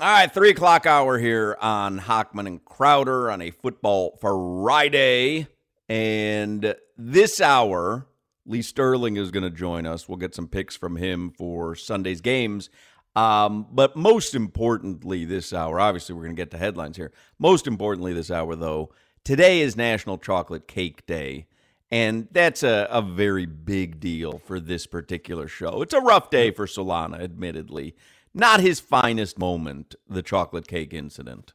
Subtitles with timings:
[0.00, 5.46] All right, three o'clock hour here on Hochman and Crowder on a football Friday.
[5.90, 8.06] And this hour,
[8.46, 10.08] Lee Sterling is going to join us.
[10.08, 12.70] We'll get some picks from him for Sunday's games.
[13.14, 17.12] Um, but most importantly, this hour, obviously, we're going to get to headlines here.
[17.38, 21.46] Most importantly, this hour, though, today is National Chocolate Cake Day.
[21.90, 25.82] And that's a, a very big deal for this particular show.
[25.82, 27.94] It's a rough day for Solana, admittedly
[28.34, 31.54] not his finest moment, the chocolate cake incident.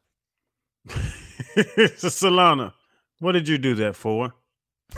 [0.87, 0.95] so
[2.07, 2.73] Solana,
[3.19, 4.33] what did you do that for?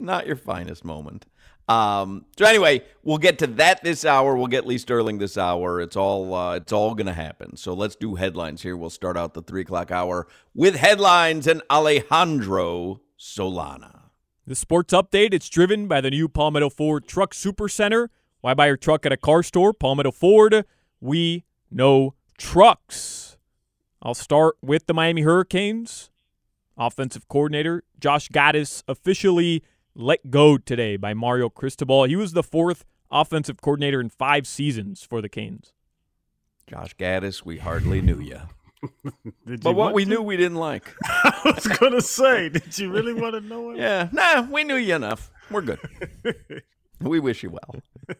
[0.00, 1.26] not your finest moment.
[1.66, 4.36] Um, so anyway, we'll get to that this hour.
[4.36, 5.80] We'll get Lee Sterling this hour.
[5.80, 7.56] It's all uh, it's all gonna happen.
[7.56, 8.76] So let's do headlines here.
[8.76, 14.00] We'll start out the three o'clock hour with headlines and Alejandro Solana.
[14.46, 15.32] The sports update.
[15.32, 18.10] It's driven by the new Palmetto Ford Truck Super Center.
[18.44, 19.72] Why buy your truck at a car store?
[19.72, 20.66] Palmetto Ford.
[21.00, 23.38] We know trucks.
[24.02, 26.10] I'll start with the Miami Hurricanes.
[26.76, 29.62] Offensive coordinator Josh Gattis officially
[29.94, 32.04] let go today by Mario Cristobal.
[32.04, 35.72] He was the fourth offensive coordinator in five seasons for the Canes.
[36.66, 38.40] Josh Gattis, we hardly knew you.
[39.62, 40.10] but what we to?
[40.10, 40.94] knew we didn't like.
[41.06, 43.78] I was gonna say, did you really want to know it?
[43.78, 45.30] Yeah, nah, we knew you enough.
[45.50, 45.78] We're good.
[47.04, 47.82] We wish you well.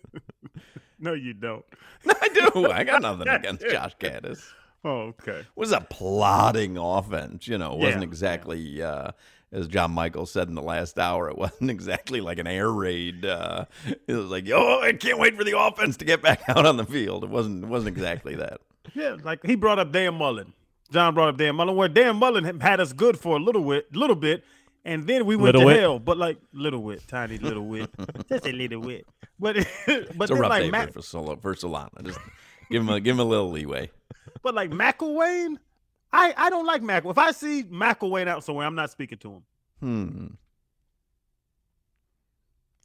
[0.99, 1.65] no, you don't.
[2.09, 2.71] I do.
[2.71, 4.43] I got nothing against Josh Gattis.
[4.85, 5.39] Oh, okay.
[5.39, 7.49] It was a plodding offense.
[7.49, 8.89] You know, it wasn't yeah, exactly, yeah.
[8.89, 9.13] Uh,
[9.53, 13.25] as John Michael said in the last hour, it wasn't exactly like an air raid.
[13.25, 13.67] Uh,
[14.07, 16.77] it was like, oh, I can't wait for the offense to get back out on
[16.77, 17.25] the field.
[17.25, 17.65] It wasn't.
[17.65, 18.61] It wasn't exactly that.
[18.95, 20.53] Yeah, like he brought up Dan Mullen.
[20.91, 23.95] John brought up Dan Mullen, where Dan Mullen had us good for a little bit,
[23.95, 24.45] little bit,
[24.85, 25.81] and then we went little to wit.
[25.81, 27.91] hell, but like little wit, tiny little wit,
[28.29, 29.07] just a little wit.
[29.39, 32.05] But but it's a rough like day Mac- for Sol- for Solana.
[32.05, 32.19] Just
[32.71, 33.91] give him a give him a little leeway.
[34.43, 35.57] But like McElwain,
[36.13, 37.05] I I don't like Mac.
[37.05, 39.43] If I see McElwain out somewhere, I'm not speaking to him.
[39.81, 40.27] Hmm.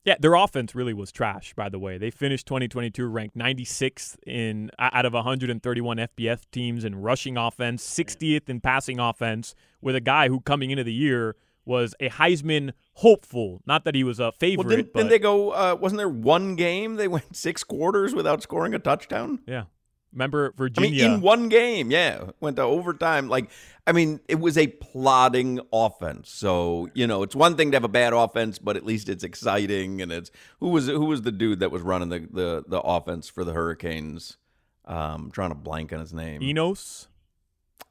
[0.05, 1.53] Yeah, their offense really was trash.
[1.53, 6.95] By the way, they finished 2022 ranked 96th in out of 131 FBS teams in
[6.95, 11.35] rushing offense, 60th in passing offense, with a guy who coming into the year
[11.69, 13.62] was a Heisman hopeful.
[13.66, 14.66] Not that he was a favorite.
[14.68, 15.52] Well, didn't, didn't they go?
[15.52, 19.40] Uh, wasn't there one game they went six quarters without scoring a touchdown?
[19.46, 19.66] Yeah.
[20.12, 21.06] Remember Virginia?
[21.06, 23.30] I mean, in one game, yeah, went to overtime.
[23.30, 23.52] Like,
[23.85, 26.31] I mean, it was a plodding offense.
[26.31, 29.24] So you know, it's one thing to have a bad offense, but at least it's
[29.24, 30.01] exciting.
[30.01, 33.30] And it's who was who was the dude that was running the the, the offense
[33.30, 34.38] for the Hurricanes?
[34.86, 36.41] Um, trying to blank on his name.
[36.41, 37.07] Enos.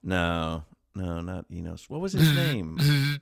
[0.03, 0.65] No,
[0.97, 1.89] no, not Enos.
[1.89, 3.21] What was his name?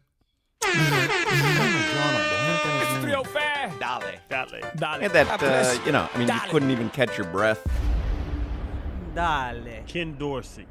[2.89, 3.73] It's real fair.
[3.79, 4.03] Dale.
[4.29, 4.47] Dale.
[4.77, 4.99] Dale.
[5.01, 6.37] And that, uh, you know, I mean, Dale.
[6.37, 7.67] you couldn't even catch your breath.
[9.15, 9.83] Dale.
[9.87, 10.67] Ken Dorsey.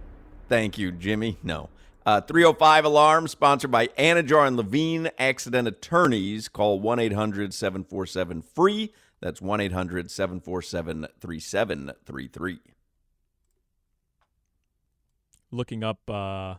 [0.47, 1.37] Thank you, Jimmy.
[1.41, 1.69] No.
[2.05, 6.47] Uh, 305 alarm sponsored by Anidjar and Levine Accident Attorneys.
[6.47, 8.93] Call 1 800 747 free.
[9.21, 12.59] That's 1 800 747 3733.
[15.51, 16.55] Looking up uh,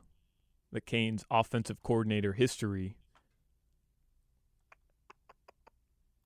[0.72, 2.96] the Canes offensive coordinator history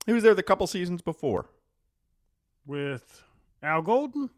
[0.05, 1.45] He was there the couple seasons before.
[2.65, 3.23] With
[3.61, 4.29] Al Golden?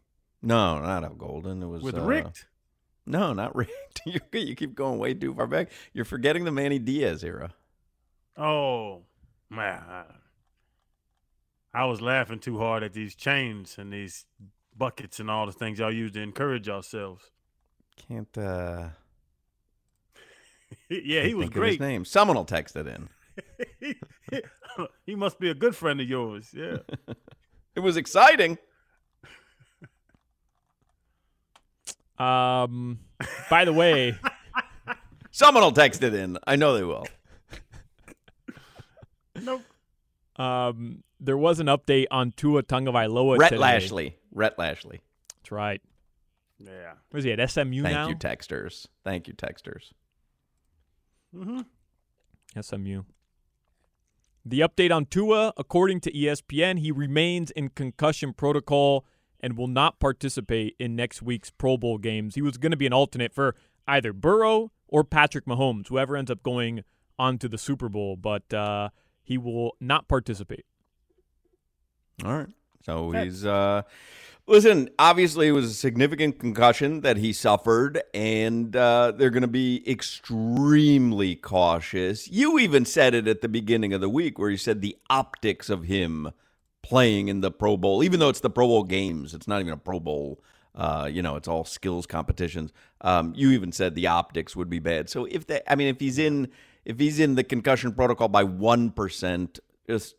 [0.42, 1.62] No, not Al Golden.
[1.62, 2.46] It was with uh, Richt.
[3.06, 4.00] No, not Richt.
[4.06, 5.70] you, you keep going way too far back.
[5.92, 7.54] You're forgetting the Manny Diaz era.
[8.36, 9.02] Oh
[9.48, 9.82] man,
[11.72, 14.24] I was laughing too hard at these chains and these
[14.76, 17.30] buckets and all the things y'all use to encourage yourselves.
[18.08, 18.36] Can't.
[18.36, 18.88] uh
[20.88, 21.72] Yeah, he was great.
[21.72, 22.04] his name.
[22.04, 23.08] Someone will text it in.
[23.80, 23.94] he
[25.16, 26.50] must be a good friend of yours.
[26.54, 26.78] Yeah.
[27.74, 28.58] it was exciting.
[32.16, 33.00] Um,
[33.50, 34.16] by the way,
[35.32, 36.38] someone will text it in.
[36.46, 37.08] I know they will.
[39.42, 39.62] Nope.
[40.36, 43.60] Um, there was an update on Tua Tagovailoa Rhett today.
[43.60, 44.16] Lashlee.
[44.32, 45.00] Rhett Lashlee.
[45.38, 45.80] That's right.
[46.58, 46.92] Yeah.
[47.12, 47.82] Was he at SMU now?
[47.82, 48.08] Thank now?
[48.08, 48.86] you, texters.
[49.02, 49.92] Thank you, texters.
[51.34, 51.60] Mm-hmm.
[52.60, 53.02] SMU.
[54.44, 59.06] The update on Tua, according to ESPN, he remains in concussion protocol
[59.40, 62.34] and will not participate in next week's Pro Bowl games.
[62.34, 63.54] He was going to be an alternate for
[63.86, 66.84] either Burrow or Patrick Mahomes, whoever ends up going
[67.18, 68.90] on to the Super Bowl, but uh,
[69.22, 70.66] he will not participate.
[72.24, 72.48] All right.
[72.84, 73.82] So he's uh
[74.46, 79.48] Listen, obviously, it was a significant concussion that he suffered, and uh, they're going to
[79.48, 82.28] be extremely cautious.
[82.28, 85.70] You even said it at the beginning of the week where you said the optics
[85.70, 86.30] of him
[86.82, 89.32] playing in the Pro Bowl, even though it's the Pro Bowl games.
[89.32, 90.42] It's not even a Pro Bowl.
[90.74, 92.70] Uh, you know, it's all skills competitions.
[93.00, 95.08] Um, you even said the optics would be bad.
[95.08, 96.48] So if that, I mean, if he's in,
[96.84, 99.58] if he's in the concussion protocol by one percent,
[99.88, 100.16] just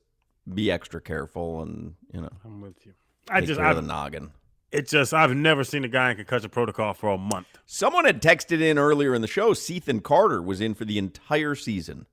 [0.52, 2.30] be extra careful and you know.
[2.44, 2.94] I'm with you.
[3.30, 4.32] I just I the noggin.
[4.72, 7.48] It just I've never seen a guy in concussion protocol for a month.
[7.66, 9.54] Someone had texted in earlier in the show.
[9.54, 12.08] Cethan Carter was in for the entire season.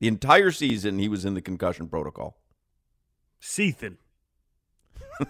[0.00, 2.38] The entire season he was in the concussion protocol.
[3.40, 3.98] Cethan.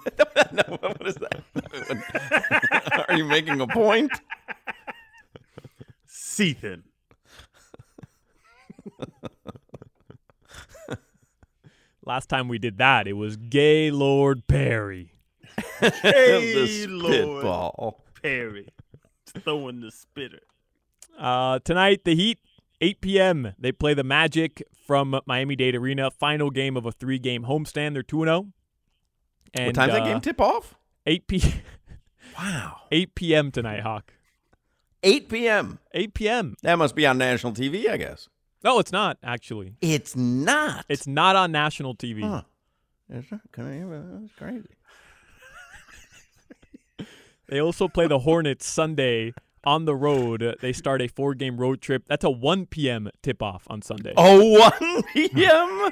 [0.53, 3.05] no, what is that?
[3.09, 4.13] Are you making a point?
[6.07, 6.85] Cethan.
[12.05, 15.18] Last time we did that, it was Gaylord Perry.
[16.03, 18.69] Gaylord Perry.
[19.27, 20.41] Throwing the spitter.
[21.19, 22.39] Uh, tonight, the Heat,
[22.81, 23.55] 8 p.m.
[23.59, 26.11] They play the Magic from Miami Dade Arena.
[26.11, 27.95] Final game of a three-game homestand.
[27.95, 28.47] They're 2 0.
[29.55, 30.75] And, what time's uh, that game tip off?
[31.07, 31.55] 8 p.
[32.39, 32.83] wow.
[32.91, 33.51] 8 p.m.
[33.51, 34.13] tonight, Hawk.
[35.03, 35.79] 8 p.m.
[35.93, 36.57] 8 p.m.
[36.63, 38.29] That must be on national TV, I guess.
[38.65, 39.77] No, it's not actually.
[39.81, 40.85] It's not.
[40.89, 42.23] It's not on national TV.
[42.23, 42.43] Huh.
[43.09, 43.41] It's not.
[43.53, 44.69] That's crazy.
[47.49, 49.33] They also play the Hornets Sunday
[49.65, 50.56] on the road.
[50.61, 52.05] They start a four-game road trip.
[52.06, 53.11] That's a 1 p.m.
[53.23, 54.15] tip-off on Sunday.
[54.17, 55.91] Oh, 1 p.m.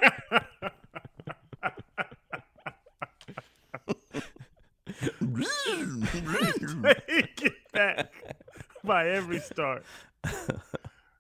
[7.08, 8.12] Take it back
[8.85, 9.85] by every start.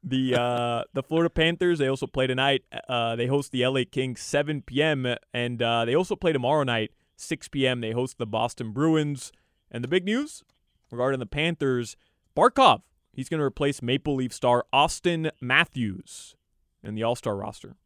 [0.02, 2.62] The uh, the Florida Panthers they also play tonight.
[2.88, 5.06] Uh, they host the LA Kings 7 p.m.
[5.34, 7.80] and uh, they also play tomorrow night 6 p.m.
[7.80, 9.32] They host the Boston Bruins.
[9.70, 10.44] And the big news
[10.90, 11.96] regarding the Panthers,
[12.36, 12.82] Barkov
[13.12, 16.36] he's going to replace Maple Leaf star Auston Matthews
[16.82, 17.76] in the All Star roster.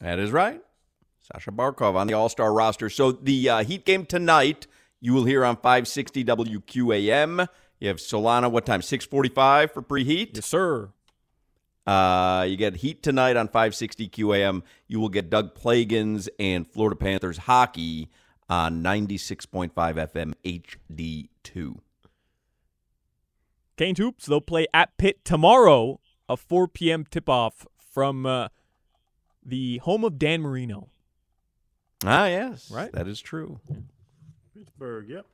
[0.00, 0.62] That is right.
[1.20, 2.88] Sasha Barkov on the All Star roster.
[2.88, 4.66] So the uh, Heat game tonight
[5.02, 7.48] you will hear on 560 WQAM.
[7.80, 8.80] You have Solana, what time?
[8.80, 10.36] 645 for preheat?
[10.36, 10.90] Yes, sir.
[11.84, 14.62] Uh, you get Heat tonight on 560 QAM.
[14.86, 18.08] You will get Doug Plagens and Florida Panthers hockey
[18.52, 21.78] on 96.5 FM HD2.
[23.78, 27.06] Canes Hoops, they'll play at Pitt tomorrow, a 4 p.m.
[27.10, 28.48] tip off from uh,
[29.42, 30.90] the home of Dan Marino.
[32.04, 32.70] Ah, yes.
[32.70, 32.92] Right.
[32.92, 33.58] That is true.
[34.54, 35.24] Pittsburgh, yep.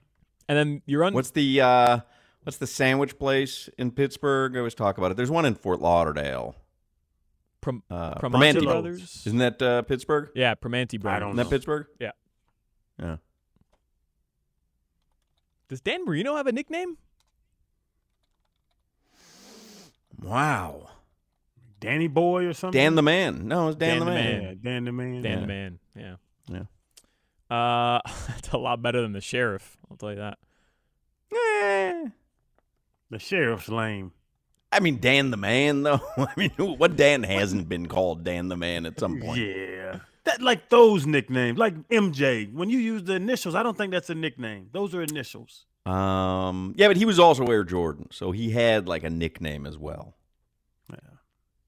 [0.49, 1.12] And then you're on.
[1.12, 1.99] What's the uh,
[2.44, 4.55] what's the sandwich place in Pittsburgh?
[4.55, 5.17] I always talk about it.
[5.17, 6.55] There's one in Fort Lauderdale.
[7.61, 9.25] Prom- uh, Primanti Brothers.
[9.26, 10.31] Isn't that uh, Pittsburgh?
[10.35, 11.17] Yeah, Primanti Brothers.
[11.17, 11.87] I don't Isn't that Pittsburgh?
[11.99, 12.12] Yeah.
[12.99, 13.17] Yeah.
[15.69, 16.97] Does Dan Marino have a nickname?
[20.21, 20.89] Wow.
[21.81, 22.79] Danny Boy or something?
[22.79, 23.47] Dan the Man.
[23.47, 24.43] No, it's Dan, Dan the, the Man.
[24.43, 24.59] Man.
[24.62, 25.23] Dan the Man.
[25.23, 25.41] Dan Yeah.
[25.41, 25.79] the Man.
[25.95, 26.15] Yeah.
[27.50, 27.56] Yeah.
[27.56, 29.77] Uh, that's a lot better than the sheriff.
[29.91, 30.39] I'll tell you that.
[31.33, 32.09] Eh.
[33.11, 34.12] The sheriff's lame.
[34.71, 36.01] I mean, Dan the Man, though.
[36.17, 39.41] I mean, what Dan hasn't been called Dan the Man at some point?
[39.41, 40.01] Yeah.
[40.29, 42.53] That like those nicknames, like MJ.
[42.53, 44.69] When you use the initials, I don't think that's a nickname.
[44.73, 45.65] Those are initials.
[45.87, 49.79] Um, yeah, but he was also Air Jordan, so he had like a nickname as
[49.79, 50.17] well.
[50.91, 50.99] Yeah.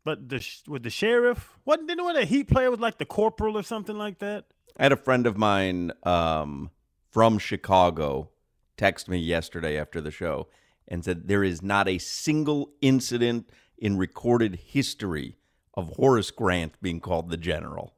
[0.04, 3.56] But the with the sheriff, wasn't didn't one a Heat player was like the corporal
[3.56, 4.44] or something like that?
[4.76, 6.70] I had a friend of mine um,
[7.10, 8.28] from Chicago
[8.76, 10.48] text me yesterday after the show
[10.86, 13.48] and said there is not a single incident
[13.78, 15.36] in recorded history
[15.72, 17.94] of Horace Grant being called the general.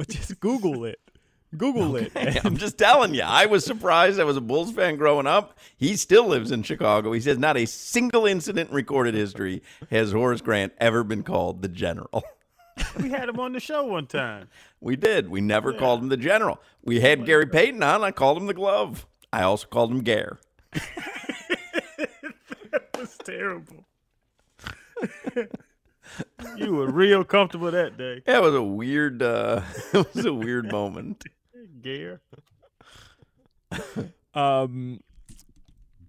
[0.00, 0.98] But just Google it.
[1.54, 2.10] Google it.
[2.42, 4.18] I'm just telling you, I was surprised.
[4.18, 5.58] I was a Bulls fan growing up.
[5.76, 7.12] He still lives in Chicago.
[7.12, 11.60] He says not a single incident in recorded history has Horace Grant ever been called
[11.60, 12.24] the general.
[12.98, 14.48] We had him on the show one time.
[14.80, 15.28] We did.
[15.28, 16.62] We never called him the general.
[16.82, 18.02] We had Gary Payton on.
[18.02, 19.06] I called him the glove.
[19.34, 20.40] I also called him Gare.
[20.72, 20.88] that
[22.98, 23.84] was terrible.
[26.56, 28.22] you were real comfortable that day.
[28.26, 29.22] That was a weird.
[29.22, 29.62] Uh,
[29.92, 31.24] it was a weird moment.
[31.82, 32.20] Gear.
[34.34, 35.00] Um,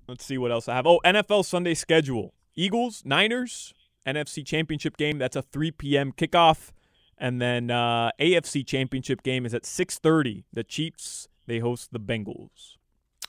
[0.07, 0.85] let's see what else I have.
[0.85, 3.73] Oh, NFL Sunday schedule: Eagles, Niners,
[4.05, 5.17] NFC Championship game.
[5.17, 6.11] That's a 3 p.m.
[6.11, 6.71] kickoff,
[7.17, 10.43] and then uh, AFC Championship game is at 6:30.
[10.53, 12.77] The Chiefs they host the Bengals.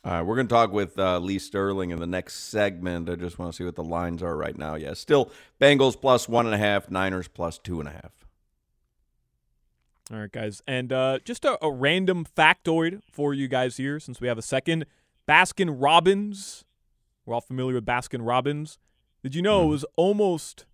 [0.04, 3.08] All right, we're going to talk with uh, Lee Sterling in the next segment.
[3.08, 4.74] I just want to see what the lines are right now.
[4.74, 5.30] Yeah, still
[5.60, 8.10] Bengals plus one and a half, Niners plus two and a half.
[10.12, 10.60] All right, guys.
[10.66, 14.42] And uh, just a, a random factoid for you guys here, since we have a
[14.42, 14.86] second.
[15.28, 16.64] Baskin Robbins.
[17.24, 18.78] We're all familiar with Baskin Robbins.
[19.22, 20.66] Did you know it was almost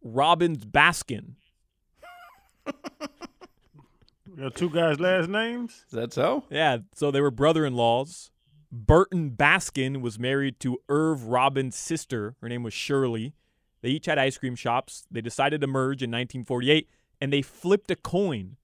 [0.00, 1.34] Robbins Baskin?
[4.54, 5.84] two guys' last names.
[5.88, 6.44] Is that so?
[6.50, 6.78] Yeah.
[6.94, 8.30] So they were brother-in-laws.
[8.72, 12.36] Burton Baskin was married to Irv Robbins' sister.
[12.40, 13.34] Her name was Shirley.
[13.82, 15.06] They each had ice cream shops.
[15.10, 16.88] They decided to merge in 1948,
[17.20, 18.56] and they flipped a coin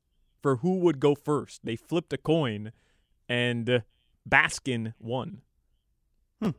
[0.42, 1.64] for who would go first.
[1.64, 2.72] They flipped a coin,
[3.28, 3.80] and uh,
[4.28, 5.42] Baskin won.
[6.40, 6.50] Hmm.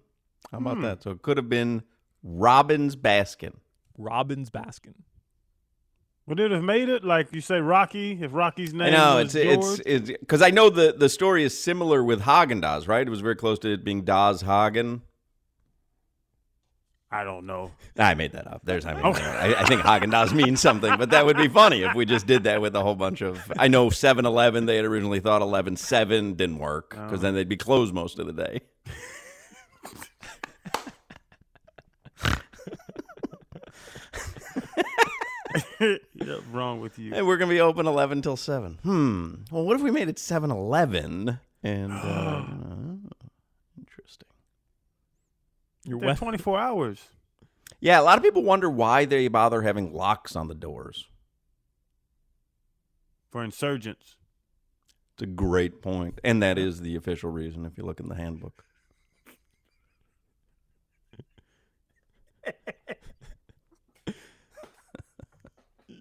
[0.51, 0.83] How about hmm.
[0.83, 1.03] that?
[1.03, 1.83] So it could have been
[2.23, 3.55] Robbins Baskin.
[3.97, 4.95] Robbins Baskin.
[6.27, 8.91] Would it have made it like you say Rocky if Rocky's name?
[8.91, 9.81] Know it's George?
[9.85, 13.07] it's because I know the the story is similar with Haagen Dazs, right?
[13.07, 15.03] It was very close to it being Daz Hagen.
[17.09, 17.71] I don't know.
[17.97, 18.61] I made that up.
[18.65, 19.23] There's I mean, okay.
[19.23, 22.27] I, I, think Haagen Dazs means something, but that would be funny if we just
[22.27, 23.39] did that with a whole bunch of.
[23.57, 24.65] I know 7-Eleven.
[24.65, 27.21] They had originally thought 11-7 didn't work because oh.
[27.21, 28.59] then they'd be closed most of the day.
[35.79, 37.13] yeah, wrong with you.
[37.13, 38.79] Hey, we're gonna be open eleven till seven.
[38.83, 39.35] Hmm.
[39.51, 41.39] Well, what if we made it seven eleven?
[41.63, 42.43] And uh,
[43.77, 44.27] interesting.
[45.83, 46.17] You're wet.
[46.17, 47.09] twenty four hours.
[47.79, 51.05] Yeah, a lot of people wonder why they bother having locks on the doors.
[53.29, 54.15] For insurgents.
[55.13, 58.15] It's a great point, and that is the official reason if you look in the
[58.15, 58.63] handbook.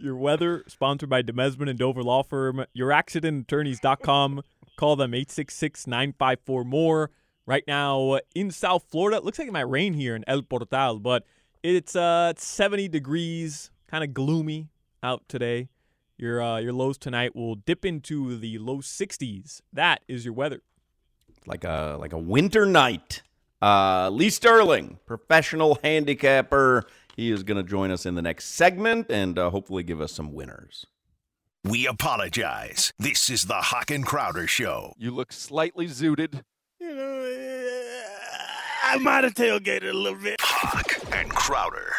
[0.01, 2.65] Your weather sponsored by Demesman and Dover Law Firm.
[2.77, 4.43] YourAccidentAttorneys.com.
[4.77, 7.11] Call them 866 954 more.
[7.47, 10.99] Right now in South Florida, it looks like it might rain here in El Portal,
[10.99, 11.25] but
[11.63, 14.69] it's uh 70 degrees, kind of gloomy
[15.03, 15.69] out today.
[16.19, 19.61] Your uh, your lows tonight will dip into the low 60s.
[19.73, 20.63] That is your weather.
[21.47, 23.23] Like a like a winter night.
[23.63, 29.11] Uh, Lee Sterling, professional handicapper he is going to join us in the next segment
[29.11, 30.87] and uh, hopefully give us some winners.
[31.65, 32.93] We apologize.
[32.99, 34.93] This is the Hawk and Crowder Show.
[34.99, 36.43] You look slightly zooted.
[36.79, 37.23] You know,
[38.85, 40.37] I might have tailgated a little bit.
[40.41, 41.93] Hawk and Crowder.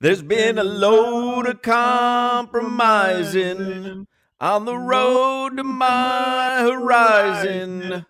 [0.00, 4.06] There's been a load of compromising
[4.40, 8.06] on the road to my horizon.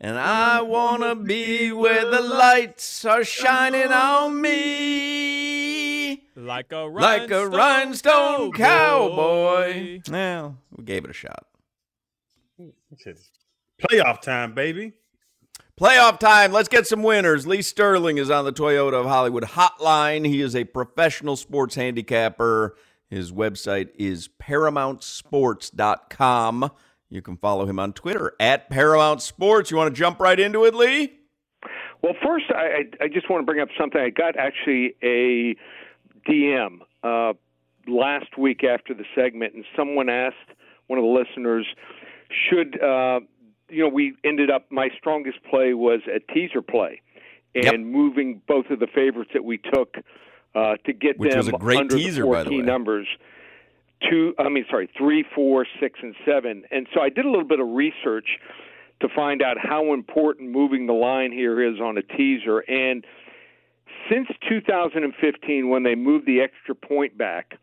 [0.00, 6.22] And I want to be where the lights are shining on me.
[6.36, 9.98] Like a rhinestone, like a rhinestone cowboy.
[9.98, 10.00] cowboy.
[10.08, 11.46] Well, we gave it a shot.
[13.82, 14.92] Playoff time, baby.
[15.78, 16.52] Playoff time.
[16.52, 17.44] Let's get some winners.
[17.46, 20.26] Lee Sterling is on the Toyota of Hollywood hotline.
[20.26, 22.76] He is a professional sports handicapper.
[23.10, 26.70] His website is paramountsports.com.
[27.10, 29.70] You can follow him on Twitter at Paramount Sports.
[29.70, 31.14] You want to jump right into it, Lee?
[32.02, 34.00] Well, first, I, I just want to bring up something.
[34.00, 35.56] I got actually a
[36.28, 37.32] DM uh,
[37.86, 40.36] last week after the segment, and someone asked
[40.86, 41.66] one of the listeners,
[42.30, 43.20] should, uh,
[43.68, 47.00] you know, we ended up, my strongest play was a teaser play
[47.54, 47.80] and yep.
[47.80, 49.96] moving both of the favorites that we took
[50.54, 52.58] uh, to get Which them was a great under teaser, the four by the key
[52.58, 52.64] way.
[52.64, 53.08] numbers
[54.08, 56.64] two, I mean, sorry, three, four, six, and seven.
[56.70, 58.38] And so I did a little bit of research
[59.00, 62.58] to find out how important moving the line here is on a teaser.
[62.60, 63.04] And
[64.10, 67.54] since 2015, when they moved the extra point back,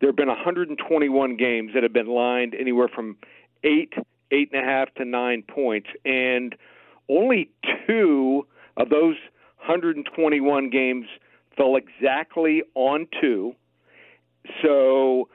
[0.00, 3.16] there have been 121 games that have been lined anywhere from
[3.64, 3.92] eight,
[4.30, 5.88] eight and a half to nine points.
[6.04, 6.54] And
[7.08, 7.50] only
[7.86, 9.16] two of those
[9.58, 11.06] 121 games
[11.56, 13.54] fell exactly on two.
[14.62, 15.28] So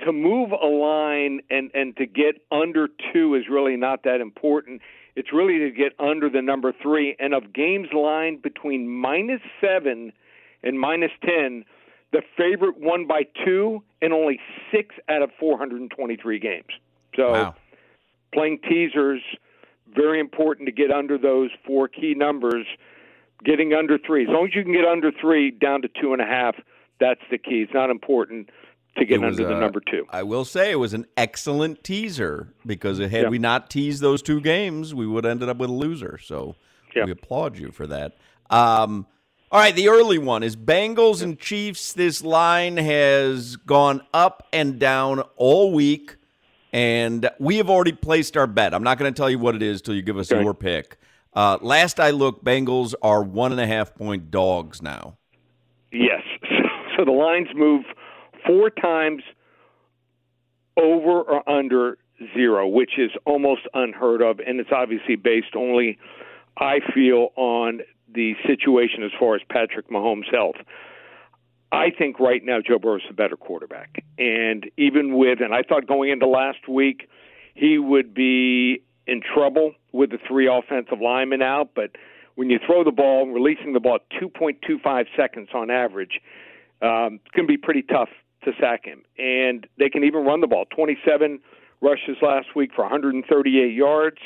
[0.00, 4.82] to move a line and and to get under two is really not that important.
[5.16, 7.16] It's really to get under the number three.
[7.18, 10.12] And of games lined between minus seven
[10.62, 11.64] and minus ten,
[12.12, 14.40] the favorite won by two in only
[14.72, 16.64] six out of 423 games.
[17.16, 17.54] So wow.
[18.32, 19.20] playing teasers
[19.94, 22.66] very important to get under those four key numbers.
[23.44, 26.22] Getting under three, as long as you can get under three down to two and
[26.22, 26.54] a half,
[26.98, 27.60] that's the key.
[27.60, 28.48] It's not important
[28.96, 30.06] to get was, under the uh, number two.
[30.10, 33.28] I will say it was an excellent teaser because had yeah.
[33.28, 36.18] we not teased those two games, we would have ended up with a loser.
[36.18, 36.56] So
[36.94, 37.04] yeah.
[37.04, 38.16] we applaud you for that.
[38.50, 39.06] Um,
[39.50, 41.92] all right, the early one is Bengals and Chiefs.
[41.92, 46.16] This line has gone up and down all week,
[46.72, 48.74] and we have already placed our bet.
[48.74, 50.42] I'm not going to tell you what it is till you give us okay.
[50.42, 50.98] your pick.
[51.34, 55.18] Uh, last I looked, Bengals are one and a half point dogs now.
[55.92, 56.22] Yes.
[56.96, 57.84] So the lines move
[58.46, 59.22] four times
[60.76, 61.98] over or under
[62.34, 65.98] zero, which is almost unheard of, and it's obviously based only,
[66.58, 67.80] I feel, on
[68.12, 70.56] the situation as far as Patrick Mahomes' health.
[71.72, 74.04] I think right now Joe Burrow is a better quarterback.
[74.16, 77.08] And even with, and I thought going into last week,
[77.54, 81.70] he would be in trouble with the three offensive linemen out.
[81.74, 81.90] But
[82.36, 86.20] when you throw the ball, releasing the ball 2.25 seconds on average,
[86.80, 88.08] um, it's going to be pretty tough
[88.44, 89.02] to sack him.
[89.18, 91.40] And they can even run the ball 27
[91.80, 94.18] rushes last week for 138 yards,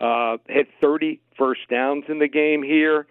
[0.00, 3.06] uh, hit 30 first downs in the game here.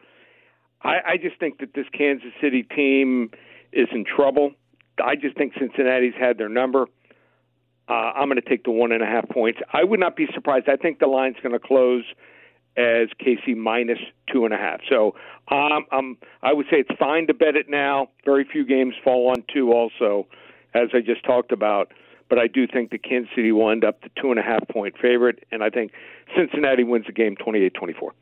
[0.82, 3.32] I, I just think that this Kansas City team
[3.72, 4.52] is in trouble.
[5.04, 6.88] I just think Cincinnati's had their number.
[7.90, 9.60] Uh, I'm going to take the one and a half points.
[9.72, 10.70] I would not be surprised.
[10.70, 12.04] I think the line's going to close
[12.78, 14.00] as KC minus
[14.32, 14.82] two and a half.
[14.90, 15.16] So
[15.50, 18.10] um, um, I would say it's fine to bet it now.
[18.26, 20.28] Very few games fall on two, also,
[20.74, 21.92] as I just talked about.
[22.30, 24.68] But I do think the Kansas City will end up the two and a half
[24.70, 25.92] point favorite, and I think
[26.36, 28.14] Cincinnati wins the game 28 24.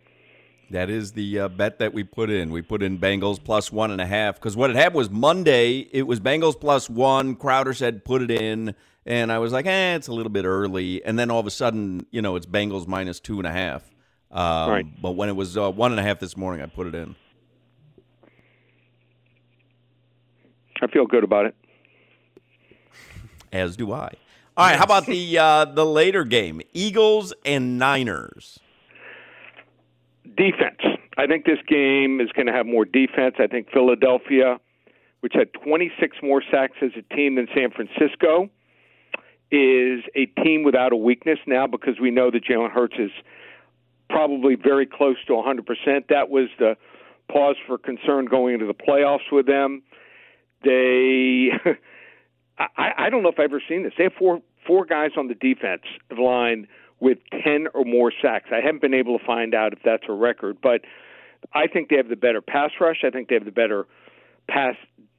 [0.72, 2.50] That is the uh, bet that we put in.
[2.50, 5.80] We put in Bengals plus one and a half because what it had was Monday
[5.92, 7.36] it was Bengals plus one.
[7.36, 8.74] Crowder said put it in,
[9.06, 11.04] and I was like, eh, it's a little bit early.
[11.04, 13.84] And then all of a sudden, you know, it's Bengals minus two and a half.
[14.32, 15.02] Um, right.
[15.02, 17.16] But when it was uh, one and a half this morning, I put it in.
[20.82, 21.56] I feel good about it.
[23.52, 24.12] As do I.
[24.58, 28.60] All right, how about the uh, the later game, Eagles and Niners?
[30.24, 30.80] Defense.
[31.18, 33.36] I think this game is going to have more defense.
[33.40, 34.60] I think Philadelphia,
[35.20, 38.50] which had 26 more sacks as a team than San Francisco,
[39.52, 43.12] is a team without a weakness now because we know that Jalen Hurts is
[44.12, 46.08] probably very close to 100%.
[46.10, 46.76] That was the
[47.32, 49.84] pause for concern going into the playoffs with them.
[50.64, 51.50] They,
[52.60, 53.94] I, I don't know if I've ever seen this.
[53.98, 55.82] They have four four guys on the defense
[56.16, 56.68] line
[57.00, 58.50] with 10 or more sacks.
[58.52, 60.82] I haven't been able to find out if that's a record, but
[61.54, 62.98] I think they have the better pass rush.
[63.04, 63.88] I think they have the better
[64.48, 64.76] pass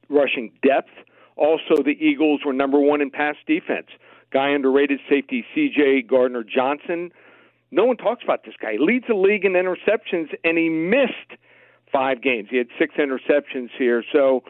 [0.09, 0.91] rushing depth.
[1.35, 3.87] Also, the Eagles were number one in pass defense.
[4.31, 6.03] Guy underrated safety C.J.
[6.03, 7.11] Gardner Johnson.
[7.73, 8.73] No one talks about this guy.
[8.73, 11.41] He leads the league in interceptions, and he missed
[11.91, 12.49] five games.
[12.51, 14.03] He had six interceptions here.
[14.13, 14.43] So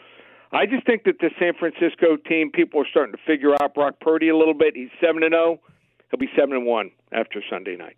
[0.51, 4.01] I just think that the San Francisco team, people are starting to figure out Brock
[4.01, 4.75] Purdy a little bit.
[4.75, 5.61] He's seven and zero.
[6.11, 7.95] He'll be seven and one after Sunday night.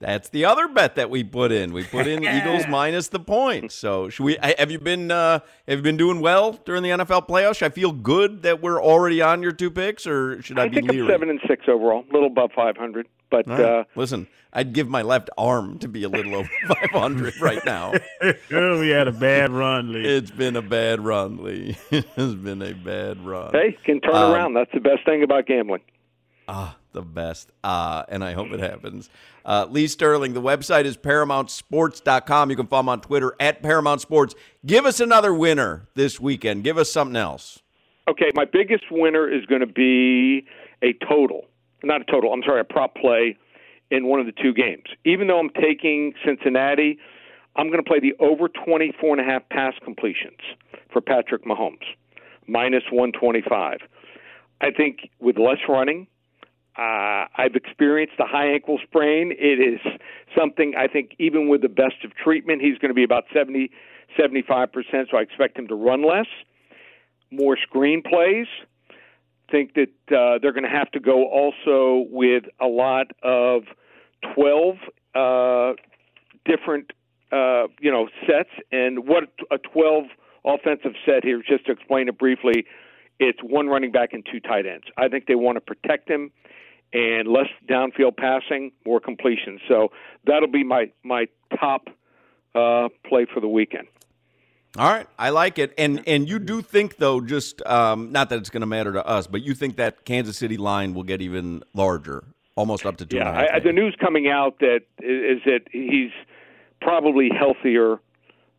[0.00, 1.72] That's the other bet that we put in.
[1.72, 3.76] We put in Eagles minus the points.
[3.76, 4.36] So should we?
[4.42, 7.58] Have you been uh, have you been doing well during the NFL playoffs?
[7.58, 10.68] Should I feel good that we're already on your two picks, or should I, I
[10.68, 11.06] be think leery?
[11.06, 13.06] I'm seven and six overall, a little above five hundred.
[13.30, 13.64] But All right.
[13.80, 17.92] uh, listen, I'd give my left arm to be a little over 500 right now.
[18.50, 20.04] we had a bad run, Lee.
[20.06, 21.76] It's been a bad run, Lee.
[21.90, 23.50] it's been a bad run.
[23.52, 24.54] hey, can turn Um, around.
[24.54, 25.82] That's the best thing about gambling.
[26.48, 27.50] Ah, the best.
[27.64, 29.10] Ah, and I hope it happens.
[29.44, 32.50] Uh, Lee Sterling, the website is ParamountSports.com.
[32.50, 34.34] You can follow him on Twitter at Paramount Sports.
[34.64, 36.62] Give us another winner this weekend.
[36.64, 37.60] Give us something else.
[38.08, 40.46] Okay, my biggest winner is going to be
[40.82, 41.46] a total,
[41.82, 42.32] not a total.
[42.32, 43.36] I'm sorry, a prop play
[43.90, 44.84] in one of the two games.
[45.04, 46.98] Even though I'm taking Cincinnati,
[47.56, 50.40] I'm going to play the over 24 and a half pass completions
[50.92, 51.84] for Patrick Mahomes,
[52.46, 53.78] minus 125.
[54.60, 56.06] I think with less running,
[56.78, 59.32] uh, I've experienced a high ankle sprain.
[59.32, 59.80] It is
[60.36, 63.70] something I think even with the best of treatment, he's going to be about 70,
[64.18, 64.68] 75%.
[65.10, 66.26] So I expect him to run less,
[67.30, 68.46] more screen plays.
[69.50, 73.62] Think that uh, they're going to have to go also with a lot of
[74.34, 74.76] 12
[75.14, 75.72] uh,
[76.44, 76.92] different,
[77.30, 78.50] uh, you know, sets.
[78.72, 80.04] And what a 12
[80.44, 82.66] offensive set here, just to explain it briefly,
[83.18, 84.86] it's one running back and two tight ends.
[84.96, 86.30] I think they want to protect him
[86.92, 89.58] and less downfield passing, more completion.
[89.68, 89.88] So
[90.26, 91.26] that'll be my my
[91.58, 91.88] top
[92.54, 93.88] uh, play for the weekend.
[94.78, 95.72] All right, I like it.
[95.78, 99.06] And and you do think though, just um, not that it's going to matter to
[99.06, 102.24] us, but you think that Kansas City line will get even larger,
[102.56, 103.16] almost up to two.
[103.16, 106.10] Yeah, and a half, I, the news coming out that is that he's
[106.80, 107.94] probably healthier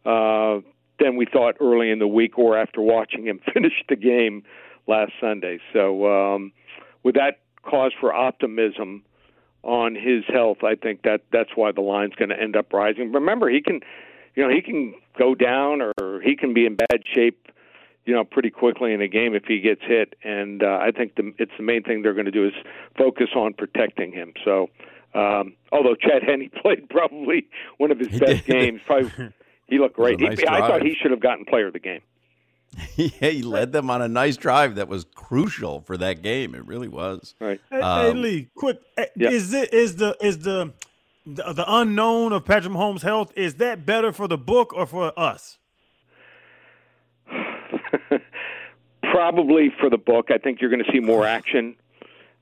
[0.06, 0.62] uh,
[1.00, 4.44] than we thought early in the week, or after watching him finish the game
[4.88, 5.60] last Sunday.
[5.74, 6.52] So, um,
[7.04, 9.04] with that cause for optimism
[9.64, 13.12] on his health, I think that that's why the line's going to end up rising.
[13.12, 13.82] Remember, he can,
[14.38, 17.44] you know, he can go down or he can be in bad shape.
[18.06, 21.16] You know, pretty quickly in a game if he gets hit, and uh, I think
[21.16, 22.54] the, it's the main thing they're going to do is
[22.98, 24.32] focus on protecting him.
[24.46, 24.70] So,
[25.14, 27.48] um, although Chad Henne played probably
[27.80, 28.54] one of his He best did.
[28.54, 29.12] games, probably
[29.68, 30.22] he looked great.
[30.22, 32.00] It was He- I thought he should have gotten Player of the Game.
[32.96, 36.56] yeah, he led them on a nice drive that was crucial for that game.
[36.56, 37.36] It really was.
[37.42, 37.60] Right.
[37.70, 38.80] Hey, hey, Um, Lee, quick.
[38.98, 39.32] eh, yeah.
[39.32, 40.72] Is it is the is the,
[41.28, 45.18] the the unknown of Patrick Mahomes' health is that better for the book or for
[45.20, 45.58] us?
[49.02, 50.32] Probably for the book.
[50.32, 51.76] I think you're going to see more action.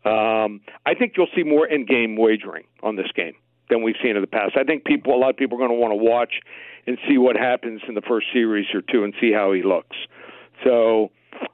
[0.04, 3.34] Um, I think you'll see more in-game wagering on this game
[3.70, 4.56] than we've seen in the past.
[4.56, 6.42] I think people, a lot of people, are going to want to watch
[6.86, 9.98] and see what happens in the first series or two and see how he looks.
[10.64, 11.10] So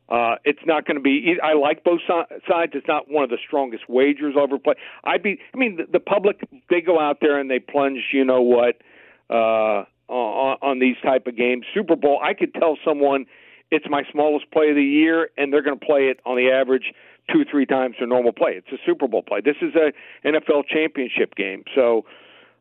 [0.09, 1.35] uh, it's not going to be.
[1.41, 2.71] I like both sides.
[2.73, 4.75] It's not one of the strongest wagers I'll ever play.
[5.03, 5.39] I'd be.
[5.53, 7.99] I mean, the, the public they go out there and they plunge.
[8.11, 8.81] You know what?
[9.29, 12.19] Uh, on, on these type of games, Super Bowl.
[12.21, 13.25] I could tell someone
[13.71, 16.51] it's my smallest play of the year, and they're going to play it on the
[16.51, 16.93] average
[17.31, 18.51] two, three times their normal play.
[18.55, 19.39] It's a Super Bowl play.
[19.43, 19.93] This is a
[20.27, 21.63] NFL championship game.
[21.73, 22.05] So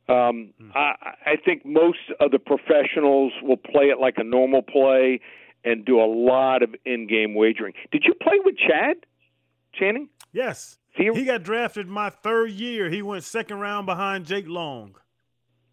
[0.08, 0.70] um, hmm.
[0.74, 0.94] I,
[1.26, 5.20] I think most of the professionals will play it like a normal play
[5.64, 7.74] and do a lot of in-game wagering.
[7.92, 8.96] Did you play with Chad
[9.74, 10.08] Channing?
[10.32, 10.78] Yes.
[10.92, 12.90] He, he got drafted my third year.
[12.90, 14.96] He went second round behind Jake Long.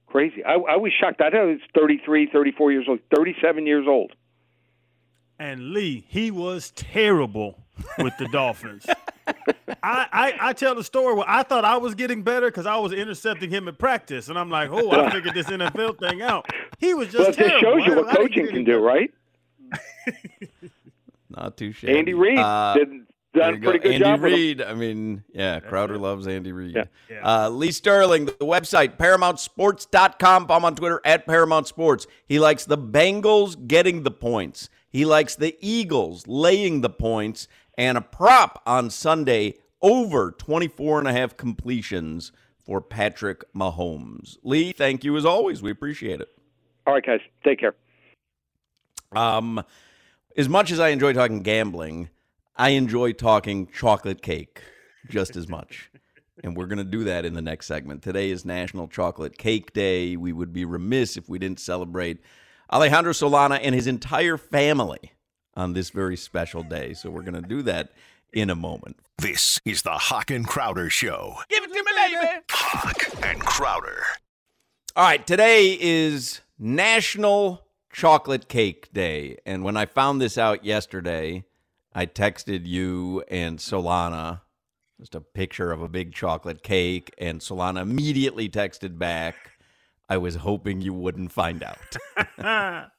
[0.07, 0.43] Crazy.
[0.43, 1.21] I, I was shocked.
[1.21, 4.13] I thought he was 33, 34 years old, 37 years old.
[5.39, 7.65] And Lee, he was terrible
[7.99, 8.85] with the Dolphins.
[9.83, 12.77] I, I, I tell the story where I thought I was getting better because I
[12.77, 16.49] was intercepting him at practice, and I'm like, oh, I figured this NFL thing out.
[16.79, 17.75] He was just well, terrible.
[17.75, 19.11] This shows you what coaching can do, right?
[21.29, 21.97] Not too shabby.
[21.97, 22.89] Andy Reid uh, did
[23.37, 24.23] done a pretty good Andy job.
[24.23, 24.61] Andy Reid.
[24.61, 26.75] I mean, yeah, Crowder loves Andy Reid.
[26.75, 26.85] Yeah.
[27.09, 27.21] Yeah.
[27.23, 30.47] Uh, Lee Sterling, the website, ParamountSports.com.
[30.49, 32.07] I'm on Twitter at Paramount Sports.
[32.25, 34.69] He likes the Bengals getting the points.
[34.89, 41.07] He likes the Eagles laying the points and a prop on Sunday over 24 and
[41.07, 44.37] a half completions for Patrick Mahomes.
[44.43, 45.61] Lee, thank you as always.
[45.61, 46.29] We appreciate it.
[46.85, 47.19] All right, guys.
[47.43, 47.75] Take care.
[49.17, 49.63] Um,
[50.35, 52.09] as much as I enjoy talking gambling,
[52.55, 54.61] I enjoy talking chocolate cake
[55.09, 55.89] just as much.
[56.43, 58.03] and we're going to do that in the next segment.
[58.03, 60.15] Today is National Chocolate Cake Day.
[60.15, 62.19] We would be remiss if we didn't celebrate
[62.71, 65.13] Alejandro Solana and his entire family
[65.55, 66.93] on this very special day.
[66.93, 67.93] So we're going to do that
[68.33, 68.97] in a moment.
[69.17, 71.37] This is the Hawk and Crowder Show.
[71.49, 72.41] Give it to me, baby.
[72.51, 74.03] Hawk and Crowder.
[74.95, 77.66] All right, today is National
[77.97, 79.37] Chocolate Cake Day.
[79.43, 81.45] And when I found this out yesterday,
[81.95, 84.41] I texted you and Solana
[84.99, 89.35] just a picture of a big chocolate cake, and Solana immediately texted back,
[90.07, 91.79] I was hoping you wouldn't find out.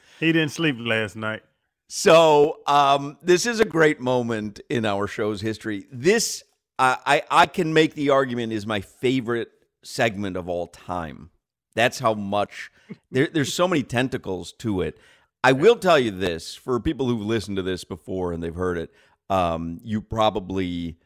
[0.20, 1.42] he didn't sleep last night.
[1.88, 5.84] So um, this is a great moment in our show's history.
[5.92, 6.42] This
[6.78, 9.50] I I can make the argument is my favorite
[9.82, 11.30] segment of all time.
[11.76, 12.72] That's how much
[13.12, 14.98] there, there's so many tentacles to it.
[15.44, 18.78] I will tell you this for people who've listened to this before and they've heard
[18.78, 18.92] it.
[19.30, 20.96] Um, you probably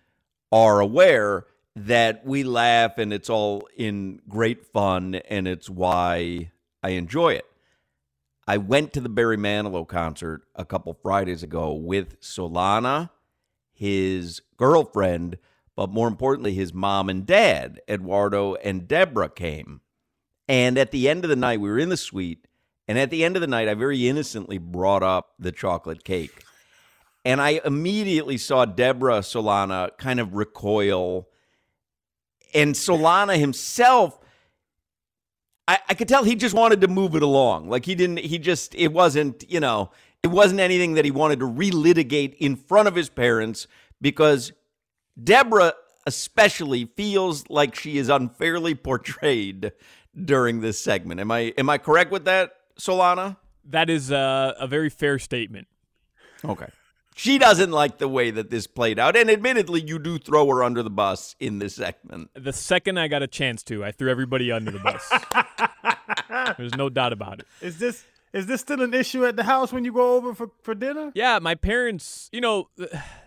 [0.50, 1.44] are aware
[1.76, 6.52] that we laugh and it's all in great fun and it's why
[6.82, 7.44] I enjoy it.
[8.46, 13.10] I went to the Barry Manilow concert a couple Fridays ago with Solana,
[13.72, 15.38] his girlfriend,
[15.76, 19.82] but more importantly, his mom and dad, Eduardo and Deborah, came.
[20.50, 22.46] And at the end of the night, we were in the suite.
[22.88, 26.42] And at the end of the night, I very innocently brought up the chocolate cake.
[27.24, 31.28] And I immediately saw Deborah Solana kind of recoil.
[32.52, 34.18] And Solana himself
[35.70, 37.68] I, I could tell he just wanted to move it along.
[37.68, 41.38] Like he didn't, he just, it wasn't, you know, it wasn't anything that he wanted
[41.38, 43.68] to relitigate in front of his parents
[44.00, 44.52] because
[45.22, 45.74] Deborah
[46.06, 49.70] especially feels like she is unfairly portrayed
[50.24, 51.20] during this segment.
[51.20, 53.36] Am I am I correct with that, Solana?
[53.64, 55.68] That is a, a very fair statement.
[56.44, 56.66] Okay.
[57.14, 59.14] She doesn't like the way that this played out.
[59.14, 62.30] And admittedly, you do throw her under the bus in this segment.
[62.34, 65.12] The second I got a chance to, I threw everybody under the bus.
[66.56, 67.46] There's no doubt about it.
[67.60, 70.50] Is this is this still an issue at the house when you go over for,
[70.62, 71.10] for dinner?
[71.14, 72.68] Yeah, my parents, you know,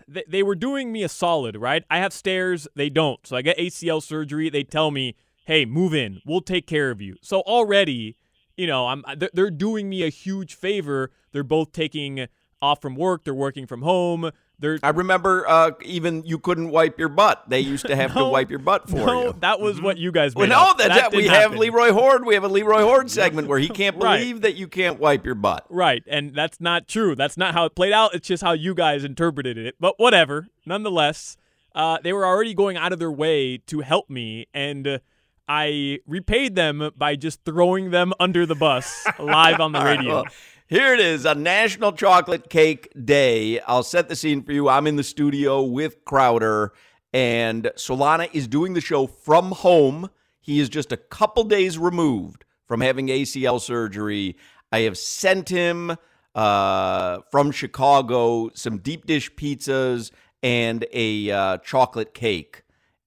[0.08, 1.84] they, they were doing me a solid, right?
[1.90, 3.24] I have stairs, they don't.
[3.26, 4.48] So I get ACL surgery.
[4.48, 5.14] They tell me,
[5.44, 6.20] hey, move in.
[6.26, 7.16] We'll take care of you.
[7.22, 8.16] So already,
[8.56, 11.10] you know, I'm they're doing me a huge favor.
[11.32, 12.26] They're both taking
[12.60, 13.24] off from work.
[13.24, 14.30] They're working from home.
[14.58, 17.44] They're, I remember uh, even you couldn't wipe your butt.
[17.48, 19.36] They used to have no, to wipe your butt for no, you.
[19.40, 21.52] That was what you guys made well, no, that's that we happen.
[21.52, 22.24] have Leroy Hoard.
[22.24, 24.42] We have a Leroy Hoard segment where he can't believe right.
[24.42, 25.66] that you can't wipe your butt.
[25.68, 27.16] Right, and that's not true.
[27.16, 28.14] That's not how it played out.
[28.14, 29.74] It's just how you guys interpreted it.
[29.80, 30.46] But whatever.
[30.64, 31.36] Nonetheless,
[31.74, 34.98] uh, they were already going out of their way to help me, and uh,
[35.46, 40.14] I repaid them by just throwing them under the bus live on the radio.
[40.14, 40.24] well,
[40.66, 43.60] here it is, a National Chocolate Cake Day.
[43.60, 44.68] I'll set the scene for you.
[44.68, 46.72] I'm in the studio with Crowder,
[47.12, 50.08] and Solana is doing the show from home.
[50.40, 54.36] He is just a couple days removed from having ACL surgery.
[54.72, 55.96] I have sent him
[56.34, 60.10] uh, from Chicago, some deep dish pizzas,
[60.42, 62.63] and a uh, chocolate cake.